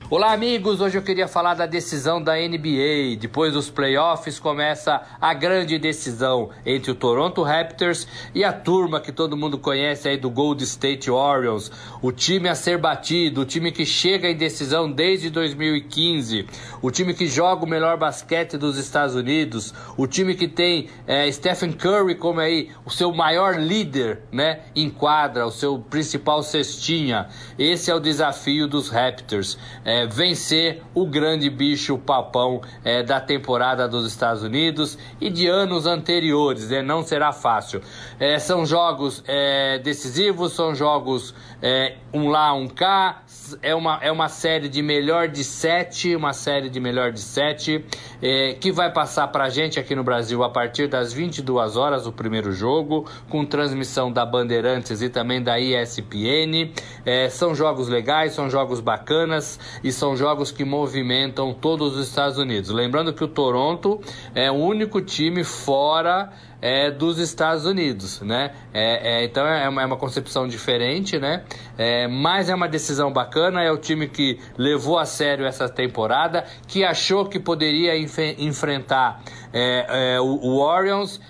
Olá, 0.08 0.34
amigos! 0.34 0.82
Hoje 0.82 1.00
eu 1.00 1.02
queria 1.02 1.28
falar 1.28 1.56
da 1.56 1.66
decisão 1.66 2.22
da 2.22 2.36
NBA. 2.36 3.18
Depois 3.20 3.54
dos 3.54 3.72
playoffs, 3.72 4.38
começa 4.38 5.02
a 5.20 5.34
grande 5.34 5.80
decisão 5.80 6.52
entre 6.64 6.92
o 6.92 6.96
Toronto 6.96 7.42
Raptors 7.42 8.08
e 8.32 8.44
a 8.44 8.54
turma 8.54 9.02
que 9.02 9.12
todo 9.12 9.36
mundo 9.36 9.58
conhece 9.58 10.08
aí 10.08 10.16
do 10.16 10.30
Gold 10.30 10.64
State 10.64 11.10
Warriors. 11.10 11.72
O 12.04 12.12
time 12.12 12.48
a 12.48 12.54
ser 12.54 12.78
batido, 12.78 13.42
o 13.42 13.46
time 13.46 13.72
que 13.72 13.84
chega 13.84 14.30
em 14.30 14.36
decisão 14.36 14.92
desde 14.92 15.32
2015, 15.32 16.46
o 16.84 16.92
time 16.92 17.12
que 17.16 17.26
joga 17.26 17.66
o 17.66 17.68
melhor 17.68 17.98
basquete 17.98 18.58
dos 18.58 18.78
Estados 18.78 19.16
Unidos, 19.16 19.74
o 19.98 20.06
time 20.06 20.36
que 20.36 20.48
tem 20.48 20.88
é, 21.08 21.32
Stephen 21.32 21.72
Curry 21.72 22.14
como 22.14 22.40
aí 22.42 22.70
o 22.86 22.92
seu 22.92 23.12
maior 23.12 23.60
líder, 23.60 24.22
né? 24.32 24.60
Em 24.76 24.88
quadra, 24.88 25.48
o 25.48 25.52
seu 25.52 25.80
principal 25.80 26.44
cestinha. 26.44 27.28
Esse 27.58 27.90
é 27.90 27.96
o 27.96 28.00
desafio 28.00 28.68
dos 28.68 28.90
Raptors. 28.90 29.58
É, 29.84 29.95
é, 29.96 30.06
vencer 30.06 30.82
o 30.94 31.06
grande 31.06 31.50
bicho 31.50 31.98
papão 31.98 32.62
é, 32.84 33.02
da 33.02 33.22
temporada 33.22 33.88
dos 33.88 34.06
Estados 34.06 34.44
Unidos 34.44 34.98
e 35.22 35.30
de 35.30 35.48
anos 35.48 35.86
anteriores. 35.86 36.70
Né? 36.70 36.82
Não 36.82 37.02
será 37.02 37.32
fácil. 37.32 37.82
É, 38.20 38.38
são 38.38 38.66
jogos 38.66 39.24
é, 39.26 39.80
decisivos, 39.80 40.54
são 40.54 40.76
jogos 40.76 41.34
é, 41.62 41.96
um 42.14 42.28
lá, 42.28 42.54
um 42.54 42.68
cá. 42.68 43.24
É 43.62 43.76
uma, 43.76 44.00
é 44.02 44.12
uma 44.12 44.30
série 44.30 44.68
de 44.70 44.82
melhor 44.82 45.28
de 45.28 45.44
sete, 45.44 46.16
uma 46.16 46.34
série 46.34 46.70
de 46.70 46.80
melhor 46.80 47.12
de 47.12 47.20
sete, 47.20 47.84
é, 48.22 48.54
que 48.54 48.72
vai 48.72 48.92
passar 48.92 49.28
pra 49.28 49.50
gente 49.50 49.80
aqui 49.80 49.96
no 49.96 50.04
Brasil 50.04 50.44
a 50.44 50.50
partir 50.50 50.88
das 50.88 51.14
22 51.14 51.76
horas, 51.76 52.08
o 52.08 52.12
primeiro 52.12 52.52
jogo, 52.52 53.06
com 53.30 53.46
transmissão 53.46 54.12
da 54.12 54.26
Bandeirantes 54.26 55.02
e 55.02 55.10
também 55.10 55.42
da 55.42 55.60
ESPN. 55.60 56.72
É, 57.06 57.30
são 57.30 57.54
jogos 57.54 57.88
legais, 57.88 58.34
são 58.34 58.50
jogos 58.50 58.80
bacanas 58.80 59.60
e 59.84 59.92
são 59.92 60.16
jogos 60.16 60.52
que 60.52 60.64
movimentam 60.64 61.54
todos 61.54 61.96
os 61.96 62.08
Estados 62.08 62.38
Unidos. 62.38 62.70
Lembrando 62.70 63.14
que 63.14 63.24
o 63.24 63.28
Toronto 63.28 64.02
é 64.34 64.50
o 64.50 64.56
único 64.56 65.02
time 65.02 65.44
fora 65.44 66.32
é, 66.66 66.90
dos 66.90 67.20
Estados 67.20 67.64
Unidos, 67.64 68.22
né? 68.22 68.52
É, 68.74 69.20
é, 69.20 69.24
então 69.24 69.46
é 69.46 69.70
uma, 69.70 69.84
é 69.84 69.86
uma, 69.86 69.98
concepção 69.98 70.48
diferente, 70.48 71.20
né? 71.20 71.44
É, 71.78 72.08
mas 72.08 72.50
é 72.50 72.56
uma 72.56 72.68
decisão 72.68 73.14
bacana, 73.14 73.62
é 73.62 73.72
o 73.72 73.78
time 73.78 74.08
que 74.08 74.40
levou 74.58 74.98
a 74.98 75.06
sério 75.06 75.46
essa 75.46 75.70
temporada, 75.70 76.44
que 76.68 76.84
achou 76.84 77.28
que 77.28 77.40
poderia 77.40 77.96
enf 77.96 78.18
enfrentar 78.40 79.22
é, 79.54 80.16
é, 80.16 80.20
o, 80.20 80.26
o 80.26 80.60
Orioles 80.60 81.22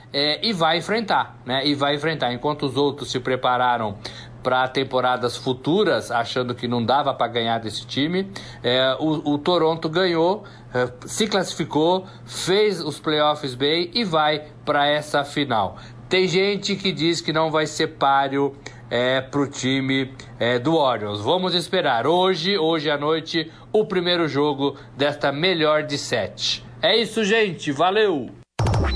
e 0.42 0.54
vai 0.54 0.78
enfrentar, 0.78 1.38
né? 1.46 1.68
E 1.68 1.76
vai 1.76 1.96
enfrentar, 1.96 2.32
enquanto 2.32 2.64
os 2.66 2.78
outros 2.78 3.12
se 3.12 3.20
prepararam 3.20 3.98
para 4.46 4.68
temporadas 4.68 5.36
futuras, 5.36 6.12
achando 6.12 6.54
que 6.54 6.68
não 6.68 6.86
dava 6.86 7.12
para 7.16 7.28
ganhar 7.28 7.58
desse 7.58 7.84
time. 7.88 8.32
É, 8.62 8.96
o, 9.00 9.34
o, 9.34 9.38
Toronto 9.40 9.90
ganhou, 9.90 10.44
é, 10.65 10.65
se 11.06 11.28
classificou, 11.28 12.06
fez 12.26 12.82
os 12.82 13.00
playoffs 13.00 13.56
bem 13.56 13.90
e 13.94 14.04
vai 14.04 14.46
para 14.66 14.88
essa 14.88 15.24
final. 15.24 15.78
Tem 16.10 16.28
gente 16.28 16.76
que 16.76 16.92
diz 16.92 17.22
que 17.22 17.34
não 17.34 17.50
vai 17.50 17.66
ser 17.66 17.88
páreo 17.88 18.56
é, 18.90 19.22
para 19.22 19.42
o 19.42 19.48
time 19.48 20.14
é, 20.40 20.60
do 20.60 20.76
Orioles. 20.76 21.22
Vamos 21.22 21.56
esperar 21.56 22.06
hoje, 22.06 22.58
hoje 22.58 22.90
à 22.90 22.98
noite, 22.98 23.52
o 23.72 23.86
primeiro 23.86 24.28
jogo 24.28 24.78
desta 24.96 25.32
melhor 25.32 25.84
de 25.84 25.98
sete. 25.98 26.64
É 26.82 26.96
isso, 26.96 27.24
gente. 27.24 27.72
Valeu! 27.72 28.30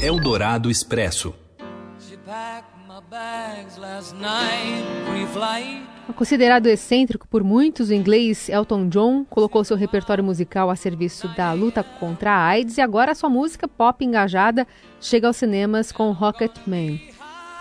Eldorado 0.01 0.69
Expresso. 0.69 1.33
Considerado 6.15 6.67
excêntrico 6.67 7.27
por 7.27 7.43
muitos, 7.43 7.89
o 7.89 7.93
inglês 7.93 8.49
Elton 8.49 8.87
John 8.87 9.25
colocou 9.25 9.63
seu 9.63 9.75
repertório 9.75 10.23
musical 10.23 10.69
a 10.69 10.75
serviço 10.75 11.27
da 11.29 11.51
luta 11.53 11.83
contra 11.83 12.29
a 12.29 12.45
AIDS 12.45 12.77
e 12.77 12.81
agora 12.81 13.15
sua 13.15 13.27
música 13.27 13.67
pop 13.67 14.05
engajada 14.05 14.67
chega 15.01 15.25
aos 15.25 15.37
cinemas 15.37 15.91
com 15.91 16.11
Rocketman. 16.11 17.01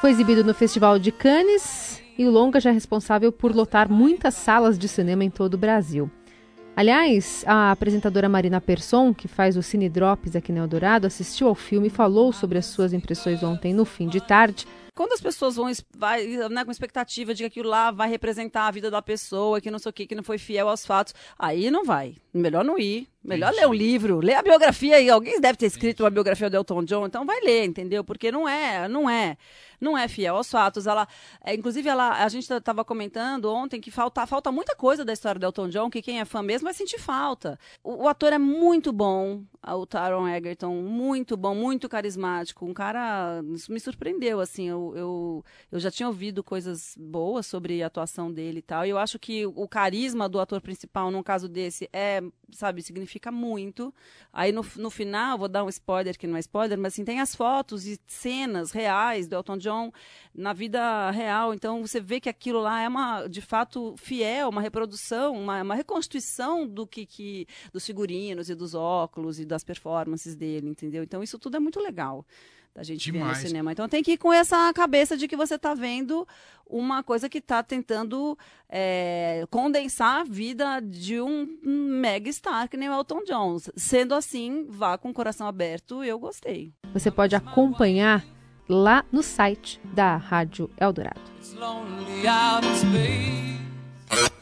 Foi 0.02 0.10
exibido 0.10 0.44
no 0.44 0.52
Festival 0.52 0.98
de 0.98 1.10
Cannes 1.10 2.02
e 2.18 2.26
o 2.26 2.30
longa 2.30 2.60
já 2.60 2.68
é 2.68 2.74
responsável 2.74 3.32
por 3.32 3.56
lotar 3.56 3.90
muitas 3.90 4.34
salas 4.34 4.78
de 4.78 4.86
cinema 4.86 5.24
em 5.24 5.30
todo 5.30 5.54
o 5.54 5.58
Brasil. 5.58 6.10
Aliás, 6.76 7.42
a 7.46 7.70
apresentadora 7.72 8.28
Marina 8.28 8.60
Persson, 8.60 9.14
que 9.14 9.26
faz 9.26 9.56
o 9.56 9.62
Cine 9.62 9.88
Drops 9.88 10.36
aqui 10.36 10.52
no 10.52 10.58
Eldorado, 10.58 11.06
assistiu 11.06 11.48
ao 11.48 11.54
filme 11.54 11.86
e 11.86 11.90
falou 11.90 12.32
sobre 12.34 12.58
as 12.58 12.66
suas 12.66 12.92
impressões 12.92 13.42
ontem 13.42 13.72
no 13.72 13.86
fim 13.86 14.08
de 14.08 14.20
tarde 14.20 14.66
quando 14.98 15.12
as 15.12 15.20
pessoas 15.20 15.54
vão 15.54 15.70
vai, 15.96 16.26
né, 16.50 16.64
com 16.64 16.72
expectativa 16.72 17.32
de 17.32 17.44
que 17.44 17.46
aquilo 17.46 17.68
lá 17.68 17.92
vai 17.92 18.08
representar 18.08 18.66
a 18.66 18.70
vida 18.72 18.90
da 18.90 19.00
pessoa, 19.00 19.60
que 19.60 19.70
não 19.70 19.78
sei 19.78 19.90
o 19.90 19.92
que, 19.92 20.08
que 20.08 20.14
não 20.16 20.24
foi 20.24 20.38
fiel 20.38 20.68
aos 20.68 20.84
fatos, 20.84 21.14
aí 21.38 21.70
não 21.70 21.84
vai. 21.84 22.16
Melhor 22.34 22.64
não 22.64 22.76
ir. 22.76 23.06
Melhor 23.22 23.52
ler 23.52 23.66
um 23.66 23.74
livro, 23.74 24.20
ler 24.20 24.34
a 24.34 24.42
biografia 24.42 24.96
aí. 24.96 25.10
Alguém 25.10 25.40
deve 25.40 25.58
ter 25.58 25.66
escrito 25.66 26.04
uma 26.04 26.10
biografia 26.10 26.48
do 26.48 26.56
Elton 26.56 26.84
John, 26.84 27.06
então 27.06 27.26
vai 27.26 27.40
ler, 27.40 27.64
entendeu? 27.64 28.04
Porque 28.04 28.30
não 28.30 28.48
é, 28.48 28.88
não 28.88 29.10
é, 29.10 29.36
não 29.80 29.98
é 29.98 30.06
fiel 30.06 30.36
aos 30.36 30.48
fatos. 30.48 30.86
Ela, 30.86 31.06
é, 31.44 31.52
inclusive, 31.54 31.88
ela, 31.88 32.24
a 32.24 32.28
gente 32.28 32.50
estava 32.50 32.84
comentando 32.84 33.46
ontem 33.46 33.80
que 33.80 33.90
falta, 33.90 34.24
falta 34.24 34.52
muita 34.52 34.76
coisa 34.76 35.04
da 35.04 35.12
história 35.12 35.38
do 35.38 35.46
Elton 35.46 35.68
John, 35.68 35.90
que 35.90 36.00
quem 36.00 36.20
é 36.20 36.24
fã 36.24 36.42
mesmo 36.42 36.66
vai 36.66 36.74
sentir 36.74 36.98
falta. 36.98 37.58
O, 37.82 38.04
o 38.04 38.08
ator 38.08 38.32
é 38.32 38.38
muito 38.38 38.92
bom, 38.92 39.42
o 39.66 39.84
Taron 39.84 40.28
Egerton, 40.28 40.74
muito 40.76 41.36
bom, 41.36 41.56
muito 41.56 41.88
carismático. 41.88 42.64
Um 42.64 42.72
cara, 42.72 43.42
isso 43.52 43.72
me 43.72 43.80
surpreendeu, 43.80 44.40
assim. 44.40 44.68
Eu, 44.68 44.94
eu, 44.96 45.44
eu 45.72 45.80
já 45.80 45.90
tinha 45.90 46.06
ouvido 46.06 46.44
coisas 46.44 46.94
boas 46.96 47.46
sobre 47.46 47.82
a 47.82 47.88
atuação 47.88 48.32
dele 48.32 48.60
e 48.60 48.62
tal. 48.62 48.86
E 48.86 48.90
eu 48.90 48.98
acho 48.98 49.18
que 49.18 49.44
o 49.44 49.66
carisma 49.66 50.28
do 50.28 50.38
ator 50.38 50.60
principal, 50.60 51.10
num 51.10 51.22
caso 51.22 51.48
desse, 51.48 51.88
é 51.92 52.22
sabe, 52.52 52.82
significa 53.08 53.32
muito. 53.32 53.92
Aí 54.32 54.52
no, 54.52 54.64
no 54.76 54.90
final, 54.90 55.38
vou 55.38 55.48
dar 55.48 55.64
um 55.64 55.68
spoiler 55.68 56.16
que 56.16 56.26
não 56.26 56.36
é 56.36 56.40
spoiler, 56.40 56.78
mas 56.78 56.92
assim, 56.92 57.04
tem 57.04 57.20
as 57.20 57.34
fotos 57.34 57.86
e 57.86 57.98
cenas 58.06 58.70
reais 58.70 59.26
do 59.26 59.34
Elton 59.34 59.56
John 59.56 59.92
na 60.34 60.52
vida 60.52 61.10
real. 61.10 61.54
Então 61.54 61.80
você 61.84 62.00
vê 62.00 62.20
que 62.20 62.28
aquilo 62.28 62.60
lá 62.60 62.82
é 62.82 62.88
uma, 62.88 63.26
de 63.26 63.40
fato, 63.40 63.94
fiel, 63.96 64.50
uma 64.50 64.60
reprodução, 64.60 65.34
uma, 65.34 65.62
uma 65.62 65.74
reconstituição 65.74 66.66
do 66.66 66.86
que, 66.86 67.06
que 67.06 67.46
dos 67.72 67.84
figurinos 67.84 68.50
e 68.50 68.54
dos 68.54 68.74
óculos 68.74 69.40
e 69.40 69.44
das 69.44 69.64
performances 69.64 70.36
dele, 70.36 70.68
entendeu? 70.68 71.02
Então 71.02 71.22
isso 71.22 71.38
tudo 71.38 71.56
é 71.56 71.60
muito 71.60 71.80
legal 71.80 72.24
da 72.74 72.82
gente 72.82 73.10
Demais. 73.10 73.38
ver 73.38 73.42
no 73.42 73.48
cinema. 73.48 73.72
Então 73.72 73.88
tem 73.88 74.02
que 74.02 74.12
ir 74.12 74.18
com 74.18 74.32
essa 74.32 74.72
cabeça 74.72 75.16
de 75.16 75.26
que 75.26 75.36
você 75.36 75.56
está 75.56 75.74
vendo 75.74 76.26
uma 76.66 77.02
coisa 77.02 77.28
que 77.28 77.38
está 77.38 77.62
tentando 77.62 78.38
é, 78.68 79.44
condensar 79.50 80.20
a 80.20 80.24
vida 80.24 80.80
de 80.80 81.20
um 81.20 81.48
mega 81.62 82.30
star 82.30 82.68
que 82.68 82.76
nem 82.76 82.88
o 82.88 82.92
Elton 82.92 83.24
John. 83.24 83.56
Sendo 83.76 84.14
assim, 84.14 84.66
vá 84.68 84.98
com 84.98 85.10
o 85.10 85.14
coração 85.14 85.46
aberto, 85.46 86.04
eu 86.04 86.18
gostei. 86.18 86.72
Você 86.92 87.10
pode 87.10 87.34
acompanhar 87.34 88.24
lá 88.68 89.04
no 89.10 89.22
site 89.22 89.80
da 89.84 90.16
Rádio 90.16 90.70
Eldorado. 90.78 91.20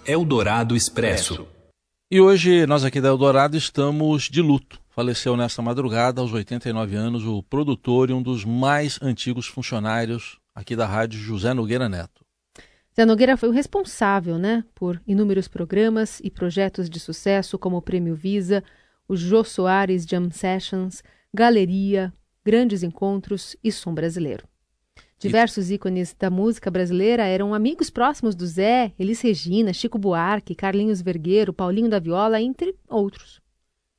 Eldorado 0.05 0.77
Expresso. 0.77 1.56
E 2.09 2.21
hoje 2.21 2.67
nós 2.67 2.85
aqui 2.85 3.01
da 3.01 3.09
Eldorado 3.09 3.57
estamos 3.57 4.31
de 4.31 4.41
luto 4.41 4.81
faleceu 4.97 5.37
nesta 5.37 5.61
madrugada, 5.61 6.23
aos 6.23 6.33
89 6.33 6.97
anos, 6.97 7.27
o 7.27 7.43
produtor 7.43 8.09
e 8.09 8.15
um 8.15 8.23
dos 8.23 8.47
mais 8.47 8.99
antigos 9.03 9.47
funcionários 9.47 10.39
aqui 10.55 10.75
da 10.75 10.87
rádio, 10.87 11.19
José 11.19 11.53
Nogueira 11.53 11.87
Neto. 11.87 12.25
Zé 12.95 13.05
Nogueira 13.05 13.37
foi 13.37 13.51
o 13.51 13.53
responsável 13.53 14.39
né, 14.39 14.65
por 14.75 15.03
inúmeros 15.07 15.49
programas 15.49 16.19
e 16.25 16.31
projetos 16.31 16.89
de 16.89 16.99
sucesso, 16.99 17.59
como 17.59 17.77
o 17.77 17.83
Prêmio 17.83 18.15
Visa, 18.15 18.65
o 19.07 19.15
Jô 19.15 19.45
Soares 19.45 20.07
Jam 20.07 20.31
Sessions, 20.31 21.03
Galeria, 21.35 22.11
Grandes 22.43 22.83
Encontros 22.83 23.55
e 23.63 23.71
Som 23.71 23.93
Brasileiro. 23.93 24.49
Diversos 25.19 25.71
ícones 25.71 26.15
da 26.19 26.29
música 26.29 26.71
brasileira 26.71 27.25
eram 27.25 27.55
amigos 27.55 27.89
próximos 27.89 28.35
do 28.35 28.47
Zé, 28.47 28.93
Elis 28.99 29.21
Regina, 29.23 29.73
Chico 29.73 29.99
Buarque, 29.99 30.55
Carlinhos 30.55 31.01
Vergueiro, 31.01 31.55
Paulinho 31.55 31.89
da 31.89 31.99
Viola, 31.99 32.41
entre 32.41 32.77
outros. 32.87 33.41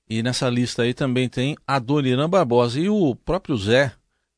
E 0.10 0.22
nessa 0.22 0.48
lista 0.50 0.84
aí 0.84 0.94
também 0.94 1.28
tem 1.28 1.58
a 1.66 1.80
Dona 1.80 2.08
Irã 2.08 2.30
Barbosa. 2.30 2.80
E 2.80 2.88
o 2.88 3.16
próprio 3.16 3.58
Zé 3.58 3.92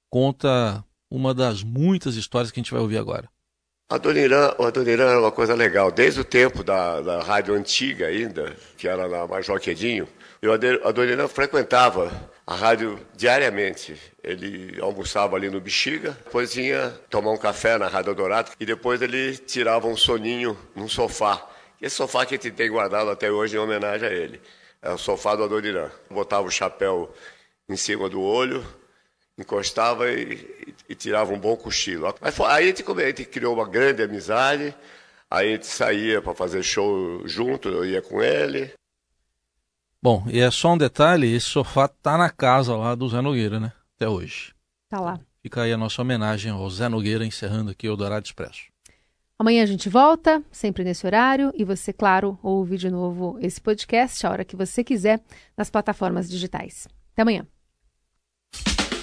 conta 0.09 0.83
uma 1.11 1.33
das 1.33 1.63
muitas 1.63 2.15
histórias 2.15 2.49
que 2.49 2.59
a 2.59 2.63
gente 2.63 2.71
vai 2.71 2.81
ouvir 2.81 2.97
agora. 2.97 3.29
A 3.91 3.97
Dona 3.97 4.19
Irã, 4.19 4.53
a 4.59 4.69
Dona 4.69 4.91
Irã 4.91 5.09
era 5.09 5.19
uma 5.19 5.31
coisa 5.31 5.55
legal. 5.55 5.91
Desde 5.91 6.19
o 6.19 6.23
tempo 6.23 6.63
da, 6.63 7.01
da 7.01 7.23
rádio 7.23 7.55
antiga 7.55 8.05
ainda, 8.05 8.55
que 8.77 8.87
era 8.87 9.07
na 9.07 9.25
Major 9.25 9.59
Quedinho, 9.59 10.07
eu, 10.43 10.53
a 10.53 10.91
Dona 10.91 11.11
Irã 11.11 11.27
frequentava 11.27 12.11
a 12.45 12.53
rádio 12.53 12.99
diariamente. 13.15 13.99
Ele 14.23 14.79
almoçava 14.79 15.35
ali 15.35 15.49
no 15.49 15.59
Bexiga, 15.59 16.15
depois 16.23 16.55
ia 16.55 16.89
tomar 17.09 17.31
um 17.31 17.37
café 17.37 17.79
na 17.79 17.87
Rádio 17.87 18.13
Dourado 18.13 18.51
e 18.59 18.65
depois 18.65 19.01
ele 19.01 19.35
tirava 19.35 19.87
um 19.87 19.97
soninho 19.97 20.55
num 20.75 20.87
sofá. 20.87 21.49
Esse 21.81 21.95
sofá 21.95 22.27
que 22.27 22.35
a 22.35 22.37
gente 22.37 22.51
tem 22.51 22.69
guardado 22.69 23.09
até 23.09 23.31
hoje 23.31 23.55
em 23.55 23.59
homenagem 23.59 24.07
a 24.07 24.11
ele 24.11 24.39
é 24.83 24.91
o 24.91 24.99
sofá 24.99 25.35
do 25.35 25.43
Adoniran. 25.43 25.89
Botava 26.11 26.45
o 26.45 26.51
chapéu 26.51 27.11
em 27.67 27.75
cima 27.75 28.07
do 28.07 28.21
olho, 28.21 28.63
encostava 29.41 30.11
e, 30.11 30.33
e, 30.67 30.75
e 30.89 30.95
tirava 30.95 31.33
um 31.33 31.39
bom 31.39 31.55
cochilo. 31.55 32.13
Mas 32.21 32.35
foi, 32.35 32.47
aí 32.47 32.63
a 32.65 32.67
gente, 32.67 32.83
a 32.83 33.07
gente 33.07 33.25
criou 33.25 33.55
uma 33.55 33.67
grande 33.67 34.03
amizade, 34.03 34.73
aí 35.29 35.49
a 35.49 35.51
gente 35.53 35.67
saía 35.67 36.21
para 36.21 36.35
fazer 36.35 36.63
show 36.63 37.27
junto, 37.27 37.69
eu 37.69 37.85
ia 37.85 38.01
com 38.01 38.21
ele. 38.21 38.71
Bom, 40.01 40.23
e 40.29 40.39
é 40.39 40.49
só 40.49 40.73
um 40.73 40.77
detalhe, 40.77 41.33
esse 41.33 41.47
sofá 41.47 41.87
tá 41.87 42.17
na 42.17 42.29
casa 42.29 42.75
lá 42.75 42.95
do 42.95 43.09
Zé 43.09 43.19
Nogueira, 43.21 43.59
né? 43.59 43.73
Até 43.95 44.07
hoje. 44.07 44.53
Tá 44.87 44.99
lá. 44.99 45.19
Fica 45.41 45.63
aí 45.63 45.73
a 45.73 45.77
nossa 45.77 46.01
homenagem 46.01 46.51
ao 46.51 46.69
Zé 46.69 46.87
Nogueira, 46.87 47.25
encerrando 47.25 47.71
aqui 47.71 47.89
o 47.89 47.95
Dourado 47.95 48.25
Expresso. 48.25 48.69
Amanhã 49.37 49.63
a 49.63 49.65
gente 49.65 49.87
volta, 49.87 50.43
sempre 50.51 50.83
nesse 50.83 51.05
horário, 51.05 51.51
e 51.55 51.63
você, 51.63 51.93
claro, 51.93 52.37
ouve 52.43 52.77
de 52.77 52.89
novo 52.89 53.37
esse 53.41 53.59
podcast 53.61 54.25
a 54.25 54.31
hora 54.31 54.43
que 54.43 54.55
você 54.55 54.83
quiser 54.83 55.21
nas 55.55 55.69
plataformas 55.69 56.29
digitais. 56.29 56.87
Até 57.13 57.21
amanhã. 57.21 57.47